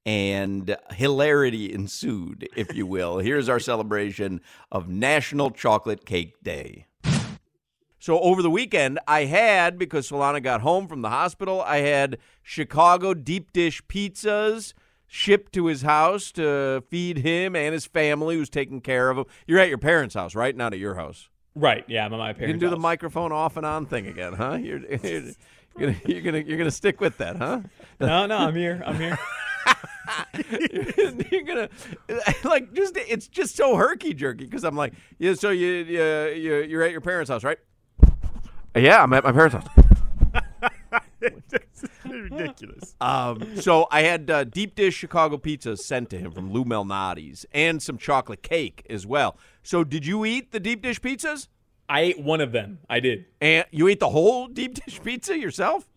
[0.08, 3.18] And hilarity ensued, if you will.
[3.18, 4.40] Here's our celebration
[4.72, 6.86] of National Chocolate Cake Day.
[8.00, 12.20] So over the weekend, I had, because Solana got home from the hospital, I had
[12.42, 14.74] Chicago deep dish pizzas
[15.08, 19.26] shipped to his house to feed him and his family who's taking care of him.
[19.46, 20.56] You're at your parents' house, right?
[20.56, 21.28] Not at your house.
[21.54, 21.84] Right.
[21.88, 24.32] Yeah, I'm at my parents' You can do the microphone off and on thing again,
[24.32, 24.54] huh?
[24.54, 25.34] You're, you're, you're
[25.78, 27.60] gonna you're gonna you're gonna stick with that, huh?
[28.00, 28.82] No, no, I'm here.
[28.86, 29.20] I'm here.
[31.32, 31.70] you're gonna
[32.44, 35.34] like just it's just so herky jerky because I'm like yeah.
[35.34, 37.60] So you you you you're at your parents' house, right?
[38.76, 39.68] Yeah, I'm at my parents' house.
[42.06, 42.96] ridiculous.
[43.02, 47.46] Um, so I had uh, deep dish Chicago pizza sent to him from Lou Malnati's
[47.52, 49.38] and some chocolate cake as well.
[49.64, 51.48] So did you eat the deep dish pizzas?
[51.90, 52.80] I ate one of them.
[52.90, 53.26] I did.
[53.40, 55.88] And you ate the whole deep dish pizza yourself?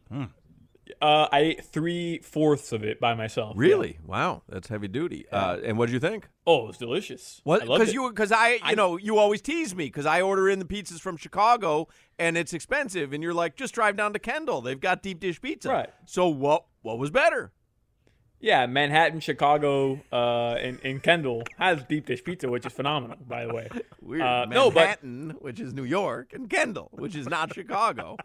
[1.01, 3.55] Uh, I ate three fourths of it by myself.
[3.57, 3.61] yeah.
[3.61, 3.99] Really?
[4.07, 5.27] Wow, that's heavy duty.
[5.31, 6.29] Uh, and what did you think?
[6.47, 7.41] Oh, it was delicious.
[7.45, 7.61] What?
[7.63, 10.65] Because you because I you know you always tease me because I order in the
[10.65, 14.81] pizzas from Chicago and it's expensive and you're like just drive down to Kendall they've
[14.81, 15.69] got deep dish pizza.
[15.71, 15.91] Right.
[16.07, 17.53] So what what was better?
[18.43, 23.45] Yeah, Manhattan, Chicago, uh, and, and Kendall has deep dish pizza, which is phenomenal, by
[23.45, 23.69] the way.
[24.01, 24.23] Weird.
[24.23, 28.17] Uh, no, but Manhattan, which is New York, and Kendall, which is not Chicago.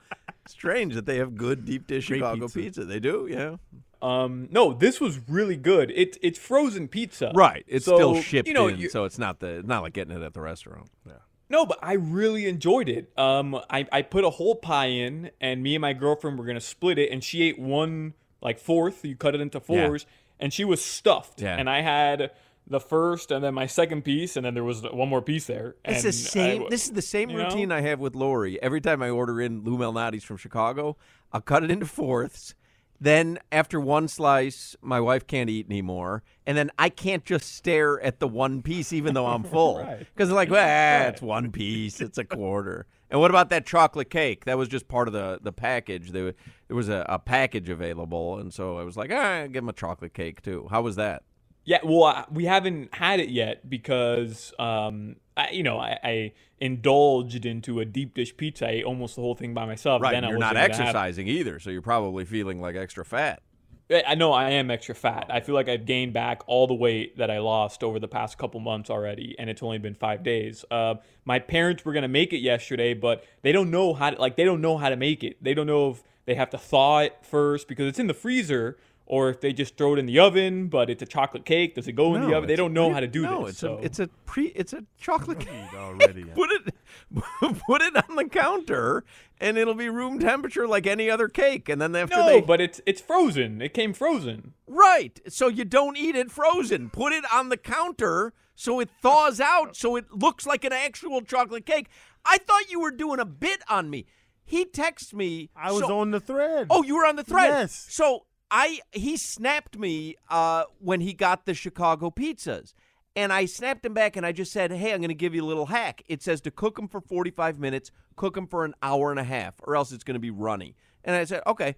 [0.48, 2.60] Strange that they have good deep dish Great Chicago pizza.
[2.60, 2.86] pizza.
[2.86, 3.56] They do, yeah.
[4.02, 5.92] um, no, this was really good.
[5.96, 7.64] It's it's frozen pizza, Right.
[7.68, 10.16] It's So, still shipped You know, in, you- so it's not the not like getting
[10.16, 10.90] it at the restaurant.
[11.06, 11.14] Yeah.
[11.50, 13.12] No, but I really enjoyed it.
[13.18, 16.60] Um, I, I put a whole pie in, and me and my girlfriend were gonna
[16.62, 19.04] split it, and she ate one like fourth.
[19.06, 20.06] You cut it into fours,
[20.40, 21.42] and she was stuffed.
[21.42, 21.56] Yeah.
[21.56, 22.32] And I had
[22.68, 25.76] the first, and then my second piece, and then there was one more piece there.
[25.86, 26.64] It's and the same.
[26.64, 27.44] I- this is the same you know?
[27.46, 28.62] routine I have with Lori.
[28.62, 30.98] Every time I order in Lou Malnati's from Chicago,
[31.32, 32.56] I'll cut it into fourths.
[33.00, 38.00] Then after one slice, my wife can't eat anymore, and then I can't just stare
[38.00, 40.00] at the one piece even though I'm full Right.
[40.00, 42.88] because like, well, it's one piece, it's a quarter.
[43.12, 44.46] And what about that chocolate cake?
[44.46, 46.12] That was just part of the the package.
[46.12, 46.34] There,
[46.68, 49.74] there was a, a package available, and so I was like, ah, give him a
[49.74, 50.68] chocolate cake too.
[50.72, 51.24] How was that?
[51.66, 56.34] Yeah, well, I, we haven't had it yet because, um, I, you know, I, I
[56.60, 58.68] indulged into a deep dish pizza.
[58.68, 60.02] I ate almost the whole thing by myself.
[60.02, 63.42] Right, Then I you're not exercising either, so you're probably feeling like extra fat.
[63.90, 65.28] I I know I am extra fat.
[65.30, 68.38] I feel like I've gained back all the weight that I lost over the past
[68.38, 70.66] couple months already, and it's only been five days.
[70.72, 74.36] Uh, my parents were gonna make it yesterday, but they don't know how to like
[74.36, 75.44] they don't know how to make it.
[75.44, 78.78] They don't know if they have to thaw it first because it's in the freezer,
[79.06, 80.68] or if they just throw it in the oven.
[80.68, 81.76] But it's a chocolate cake.
[81.76, 82.48] Does it go in the oven?
[82.48, 83.52] They don't know how to do no, this.
[83.52, 83.78] it's so.
[83.78, 85.70] a it's a pre it's a chocolate cake.
[85.72, 86.24] Eat already.
[86.36, 86.74] put it
[87.68, 89.04] put it on the counter
[89.40, 91.70] and it'll be room temperature like any other cake.
[91.70, 93.62] And then after no, they but it's it's frozen.
[93.62, 94.54] It came frozen.
[94.68, 96.90] right, so you don't eat it frozen.
[96.90, 101.22] Put it on the counter so it thaws out, so it looks like an actual
[101.22, 101.90] chocolate cake.
[102.24, 104.06] I thought you were doing a bit on me.
[104.46, 105.50] He texts me.
[105.56, 106.68] I was so- on the thread.
[106.70, 107.50] Oh, you were on the thread.
[107.50, 107.88] Yes.
[107.90, 112.74] So I he snapped me uh, when he got the Chicago pizzas.
[113.14, 115.44] And I snapped him back and I just said, "Hey, I'm going to give you
[115.44, 116.04] a little hack.
[116.08, 119.26] It says to cook them for 45 minutes, cook them for an hour and a
[119.26, 121.76] half, or else it's going to be runny." And I said, "Okay."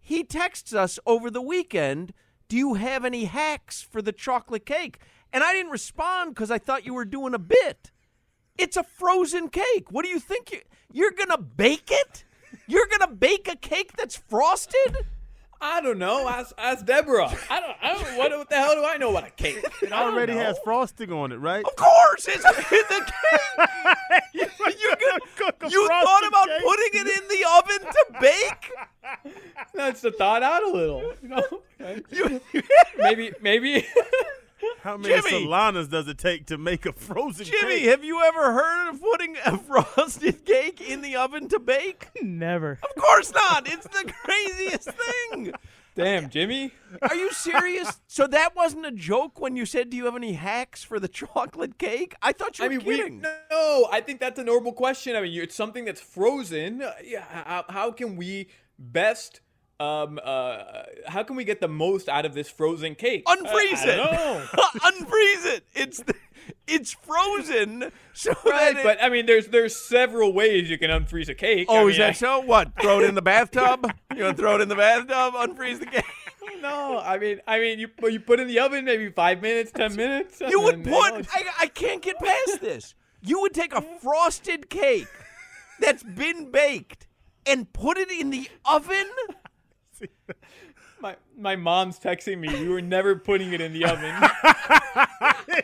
[0.00, 2.14] He texts us over the weekend,
[2.48, 6.58] "Do you have any hacks for the chocolate cake?" And I didn't respond cuz I
[6.58, 7.90] thought you were doing a bit.
[8.56, 9.90] It's a frozen cake.
[9.90, 10.60] What do you think you
[10.90, 12.24] you're going to bake it?
[12.66, 15.06] You're going to bake a cake that's frosted?
[15.66, 16.28] I don't know.
[16.28, 17.34] Ask, ask Deborah.
[17.48, 17.76] I don't.
[17.80, 18.18] I don't.
[18.18, 19.64] What, what the hell do I know about a cake?
[19.80, 21.64] It already has frosting on it, right?
[21.64, 24.24] Of course, it's it's a cake.
[24.34, 26.62] you you, a you thought about cake?
[26.62, 29.34] putting it in the oven to bake?
[29.74, 31.14] That's to thaw it out a little.
[31.22, 32.00] You know.
[32.10, 32.40] You,
[32.98, 33.32] maybe.
[33.40, 33.86] Maybe.
[34.84, 35.46] How many Jimmy!
[35.46, 37.84] Solanas does it take to make a frozen Jimmy, cake?
[37.88, 39.56] have you ever heard of putting a
[39.96, 42.08] frosted cake in the oven to bake?
[42.22, 42.72] Never.
[42.82, 43.66] Of course not.
[43.66, 45.54] It's the craziest thing.
[45.94, 46.72] Damn, Jimmy.
[47.00, 47.98] Are you serious?
[48.08, 51.08] So that wasn't a joke when you said, "Do you have any hacks for the
[51.08, 53.88] chocolate cake?" I thought you were I were mean, we no.
[53.90, 55.16] I think that's a normal question.
[55.16, 56.82] I mean, you- it's something that's frozen.
[56.82, 57.22] Uh, yeah.
[57.22, 59.40] How, how can we best?
[59.84, 60.20] Um.
[60.22, 60.62] Uh.
[61.06, 63.24] How can we get the most out of this frozen cake?
[63.26, 64.48] Unfreeze I, I it.
[64.80, 65.64] Unfreeze it.
[65.74, 66.14] It's the,
[66.66, 67.92] it's frozen.
[68.12, 71.66] So Right, it- but I mean, there's there's several ways you can unfreeze a cake.
[71.68, 72.40] Oh, I is mean, that so?
[72.40, 72.72] What?
[72.80, 73.90] Throw it in the bathtub?
[74.16, 75.34] You want to throw it in the bathtub?
[75.34, 76.04] Unfreeze the cake?
[76.60, 79.70] No, I mean, I mean, you you put it in the oven maybe five minutes,
[79.70, 80.40] ten minutes.
[80.40, 81.26] You would put.
[81.34, 82.94] I, I can't get past this.
[83.20, 85.08] You would take a frosted cake,
[85.80, 87.06] that's been baked
[87.46, 89.06] and put it in the oven?
[91.00, 92.48] My my mom's texting me.
[92.48, 94.14] We were never putting it in the oven.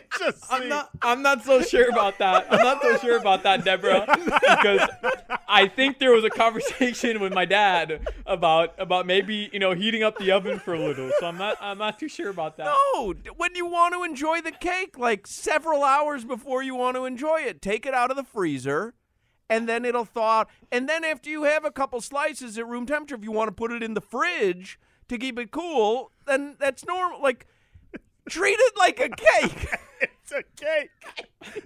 [0.19, 0.89] Just I'm not.
[1.01, 2.45] I'm not so sure about that.
[2.51, 4.87] I'm not so sure about that, Deborah, because
[5.47, 10.03] I think there was a conversation with my dad about about maybe you know heating
[10.03, 11.09] up the oven for a little.
[11.19, 11.57] So I'm not.
[11.59, 12.65] I'm not too sure about that.
[12.65, 17.05] No, when you want to enjoy the cake, like several hours before you want to
[17.05, 18.93] enjoy it, take it out of the freezer,
[19.51, 20.49] and then it'll thaw out.
[20.71, 23.51] And then after you have a couple slices at room temperature, if you want to
[23.51, 27.21] put it in the fridge to keep it cool, then that's normal.
[27.21, 27.45] Like,
[28.29, 29.67] treat it like a cake.
[30.01, 30.89] it's a cake.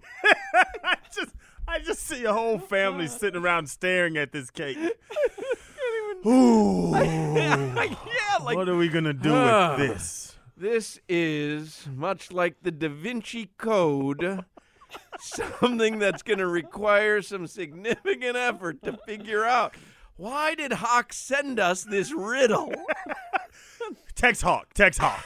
[0.83, 1.35] I just,
[1.67, 4.79] I just see a whole family sitting around staring at this cake.
[6.25, 7.75] Ooh, yeah,
[8.43, 9.75] like what are we gonna do Ah.
[9.77, 10.37] with this?
[10.57, 14.43] This is much like the Da Vinci Code,
[15.19, 19.75] something that's going to require some significant effort to figure out.
[20.17, 22.73] Why did Hawk send us this riddle?
[24.15, 25.25] Tex Hawk, Tex Hawk.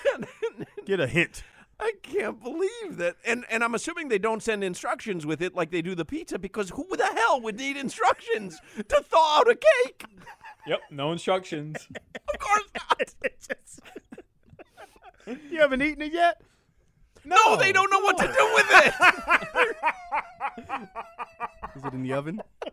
[0.86, 1.44] Get a hint.
[1.80, 3.16] I can't believe that.
[3.26, 6.38] And and I'm assuming they don't send instructions with it like they do the pizza
[6.38, 10.04] because who the hell would need instructions to thaw out a cake?
[10.68, 10.80] Yep.
[10.92, 11.88] No instructions.
[12.32, 13.02] Of course not.
[15.52, 16.42] You haven't eaten it yet?
[17.26, 18.94] No, they don't know what to do with it.
[21.76, 22.42] Is it in the oven?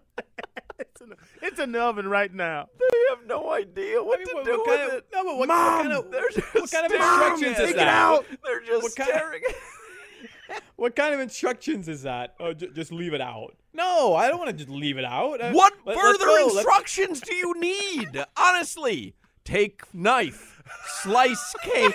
[0.79, 2.69] It's in, the, it's in the oven right now.
[2.79, 5.07] They have no idea what to what- do what with of- it.
[5.13, 7.71] no, but what- what Mom, kind of- they're just what kind of instructions at is
[7.71, 7.77] it.
[7.77, 8.23] that?
[8.45, 9.43] They're just What kind of- staring.
[10.77, 12.35] What kind of instructions is that?
[12.39, 13.57] Oh, j- just leave it out.
[13.73, 15.41] No, I don't want to just leave it out.
[15.53, 18.25] What let- further instructions do you need?
[18.37, 19.15] Honestly,
[19.47, 20.63] take knife,
[21.03, 21.95] slice cake,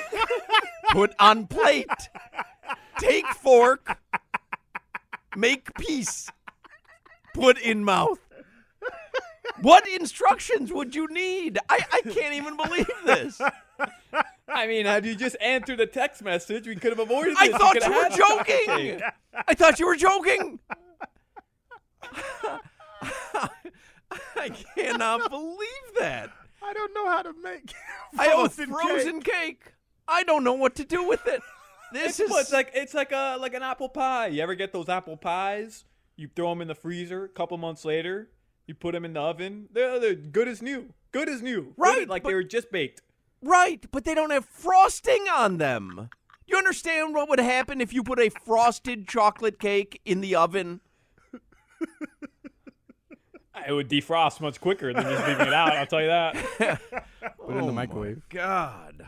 [0.91, 1.85] put on plate,
[2.97, 3.99] take fork,
[5.35, 6.29] make piece,
[7.35, 8.19] put in mouth.
[9.61, 11.59] What instructions would you need?
[11.69, 13.39] I, I can't even believe this.
[14.47, 17.57] I mean, had you just answered the text message, we could have avoided I this.
[17.57, 19.01] thought could you were had the chocolate joking.
[19.47, 20.59] I thought you were joking.
[24.35, 25.67] I cannot believe
[25.99, 26.10] that.
[26.71, 27.73] I don't know how to make
[28.17, 29.33] I have frozen frozen cake.
[29.65, 29.73] cake.
[30.07, 31.41] I don't know what to do with it.
[31.93, 34.27] This It's, is what, it's like it's like a like an apple pie.
[34.27, 35.83] You ever get those apple pies?
[36.15, 37.25] You throw them in the freezer.
[37.25, 38.29] A couple months later,
[38.65, 39.67] you put them in the oven.
[39.73, 40.93] They're, they're good as new.
[41.11, 41.73] Good as new.
[41.75, 43.01] Right, as- like but- they were just baked.
[43.43, 46.09] right, but they don't have frosting on them.
[46.47, 50.79] You understand what would happen if you put a frosted chocolate cake in the oven?
[53.67, 55.75] It would defrost much quicker than just leaving it out.
[55.75, 56.35] I'll tell you that.
[56.57, 58.21] Put it in the oh microwave.
[58.29, 59.07] God,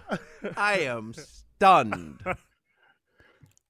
[0.55, 2.21] I am stunned.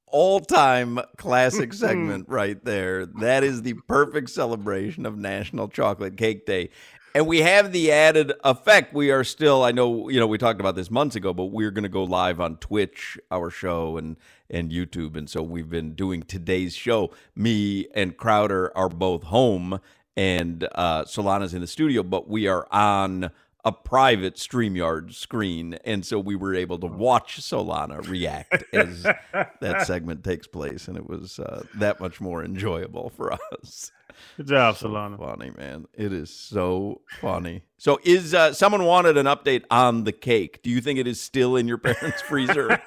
[0.08, 3.06] All time classic segment right there.
[3.06, 6.70] That is the perfect celebration of National Chocolate Cake Day.
[7.16, 8.92] And we have the added effect.
[8.94, 11.70] We are still, I know, you know, we talked about this months ago, but we're
[11.70, 14.18] going to go live on Twitch, our show, and
[14.50, 15.18] and YouTube.
[15.18, 17.12] And so we've been doing today's show.
[17.36, 19.80] Me and Crowder are both home,
[20.16, 23.32] and uh, Solana's in the studio, but we are on
[23.66, 25.76] a private StreamYard screen.
[25.86, 30.88] And so we were able to watch Solana react as that segment takes place.
[30.88, 33.92] And it was uh, that much more enjoyable for us.
[34.38, 35.18] Good job, Solana.
[35.18, 35.86] Funny, man.
[35.94, 37.64] It is so funny.
[37.78, 40.62] So, is uh, someone wanted an update on the cake?
[40.62, 42.68] Do you think it is still in your parents' freezer?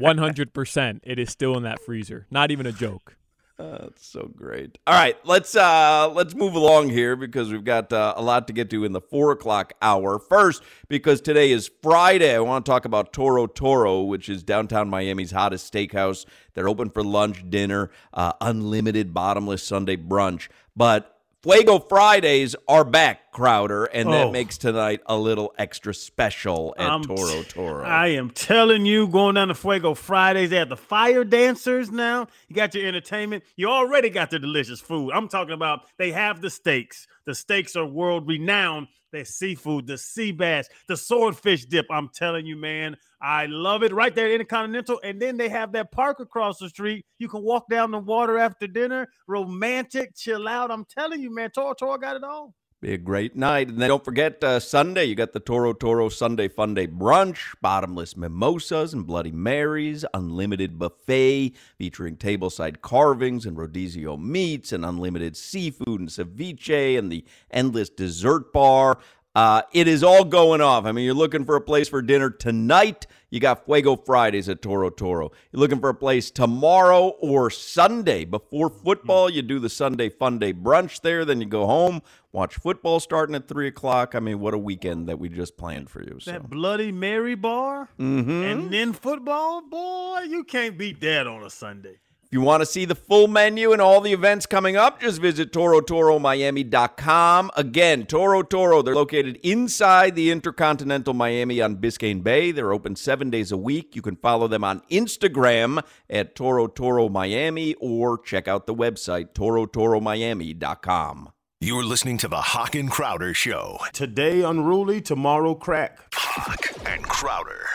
[0.00, 1.00] 100%.
[1.02, 2.26] It is still in that freezer.
[2.30, 3.16] Not even a joke.
[3.60, 4.78] That's so great.
[4.86, 8.54] All right, let's uh let's move along here because we've got uh, a lot to
[8.54, 10.18] get to in the four o'clock hour.
[10.18, 14.88] First, because today is Friday, I want to talk about Toro Toro, which is downtown
[14.88, 16.24] Miami's hottest steakhouse.
[16.54, 20.48] They're open for lunch, dinner, uh, unlimited bottomless Sunday brunch.
[20.74, 24.30] But Fuego Fridays are back, Crowder, and that Oh.
[24.30, 27.82] makes tonight a little extra special at I'm Toro Toro.
[27.86, 32.26] I am telling you, going down to Fuego Fridays, they have the fire dancers now.
[32.48, 33.42] You got your entertainment.
[33.56, 35.12] You already got the delicious food.
[35.14, 37.06] I'm talking about they have the steaks.
[37.24, 38.88] The steaks are world renowned.
[39.12, 41.86] Their seafood, the sea bass, the swordfish dip.
[41.90, 45.00] I'm telling you, man, I love it right there at Intercontinental.
[45.04, 47.04] And then they have that park across the street.
[47.18, 50.70] You can walk down the water after dinner, romantic, chill out.
[50.70, 52.54] I'm telling you, man, Toro Toro got it all.
[52.80, 53.68] Be a great night.
[53.68, 57.54] And then don't forget uh, Sunday, you got the Toro Toro Sunday Fun Day brunch,
[57.60, 65.36] bottomless mimosas and Bloody Marys, unlimited buffet featuring tableside carvings and rodizio meats and unlimited
[65.36, 68.98] seafood and ceviche and the endless dessert bar.
[69.34, 70.84] Uh, it is all going off.
[70.84, 73.06] I mean, you're looking for a place for dinner tonight.
[73.30, 75.30] You got Fuego Fridays at Toro Toro.
[75.52, 79.30] You're looking for a place tomorrow or Sunday before football.
[79.30, 81.24] You do the Sunday Fun Day brunch there.
[81.24, 82.02] Then you go home,
[82.32, 84.16] watch football starting at three o'clock.
[84.16, 86.18] I mean, what a weekend that we just planned for you.
[86.18, 86.32] So.
[86.32, 88.50] That Bloody Mary bar, Mhm.
[88.50, 91.98] and then football, boy, you can't beat that on a Sunday.
[92.30, 95.20] If you want to see the full menu and all the events coming up, just
[95.20, 97.50] visit ToroToroMiami.com.
[97.56, 102.52] Again, Toro Toro, they're located inside the Intercontinental Miami on Biscayne Bay.
[102.52, 103.96] They're open seven days a week.
[103.96, 109.32] You can follow them on Instagram at Toro Toro Miami or check out the website,
[109.32, 111.30] ToroToroMiami.com.
[111.60, 113.80] You're listening to the Hawk and Crowder Show.
[113.92, 115.98] Today unruly, tomorrow crack.
[116.14, 117.66] Hawk and Crowder.